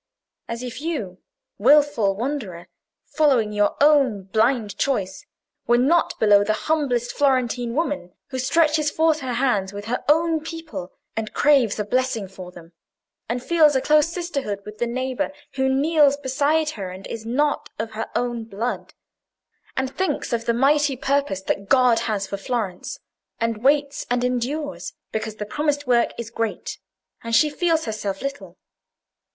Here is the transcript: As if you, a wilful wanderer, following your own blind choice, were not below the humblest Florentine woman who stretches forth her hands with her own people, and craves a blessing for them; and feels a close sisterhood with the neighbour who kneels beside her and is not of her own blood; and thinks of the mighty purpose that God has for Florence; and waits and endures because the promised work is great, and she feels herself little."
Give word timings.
As 0.47 0.63
if 0.63 0.81
you, 0.81 1.19
a 1.59 1.63
wilful 1.63 2.15
wanderer, 2.15 2.67
following 3.05 3.53
your 3.53 3.75
own 3.83 4.23
blind 4.23 4.75
choice, 4.79 5.27
were 5.67 5.77
not 5.77 6.19
below 6.19 6.43
the 6.43 6.53
humblest 6.65 7.11
Florentine 7.11 7.75
woman 7.75 8.11
who 8.29 8.39
stretches 8.39 8.89
forth 8.89 9.19
her 9.19 9.33
hands 9.33 9.73
with 9.73 9.85
her 9.85 10.03
own 10.09 10.39
people, 10.43 10.91
and 11.15 11.35
craves 11.35 11.77
a 11.77 11.85
blessing 11.85 12.27
for 12.27 12.51
them; 12.51 12.71
and 13.29 13.43
feels 13.43 13.75
a 13.75 13.79
close 13.79 14.07
sisterhood 14.07 14.63
with 14.65 14.79
the 14.79 14.87
neighbour 14.87 15.31
who 15.53 15.69
kneels 15.69 16.17
beside 16.17 16.71
her 16.71 16.89
and 16.89 17.05
is 17.05 17.23
not 17.23 17.69
of 17.77 17.91
her 17.91 18.09
own 18.15 18.45
blood; 18.45 18.95
and 19.77 19.95
thinks 19.95 20.33
of 20.33 20.45
the 20.45 20.51
mighty 20.55 20.95
purpose 20.95 21.43
that 21.43 21.69
God 21.69 21.99
has 22.09 22.25
for 22.25 22.37
Florence; 22.37 22.97
and 23.39 23.63
waits 23.63 24.07
and 24.09 24.23
endures 24.23 24.93
because 25.11 25.35
the 25.35 25.45
promised 25.45 25.85
work 25.85 26.09
is 26.17 26.31
great, 26.31 26.79
and 27.23 27.35
she 27.35 27.51
feels 27.51 27.85
herself 27.85 28.23
little." 28.23 28.57